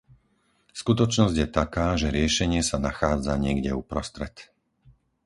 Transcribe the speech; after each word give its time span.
Skutočnosť 0.81 1.35
je 1.41 1.45
taká, 1.59 1.87
že 2.01 2.09
riešenie 2.17 2.61
sa 2.69 2.77
nachádza 2.87 3.33
niekde 3.45 3.71
uprostred. 3.81 4.35